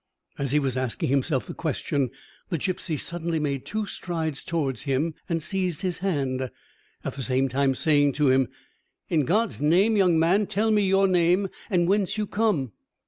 As 0.39 0.51
he 0.51 0.57
was 0.57 0.77
asking 0.77 1.09
himself 1.09 1.45
the 1.45 1.53
question, 1.53 2.09
the 2.49 2.57
gipsy 2.57 2.97
suddenly 2.97 3.37
made 3.39 3.67
two 3.67 3.85
strides 3.85 4.43
towards 4.43 4.81
him 4.81 5.13
and 5.29 5.43
seized 5.43 5.81
his 5.83 5.99
hand, 5.99 6.49
at 7.03 7.13
the 7.13 7.21
same 7.21 7.47
time 7.47 7.75
saying 7.75 8.13
to 8.13 8.31
him: 8.31 8.47
"In 9.09 9.25
God's 9.25 9.61
name, 9.61 9.95
young 9.95 10.17
man, 10.17 10.47
tell 10.47 10.71
me 10.71 10.81
your 10.87 11.07
name, 11.07 11.49
and 11.69 11.87
whence 11.87 12.17
you 12.17 12.25
come!" 12.25 12.71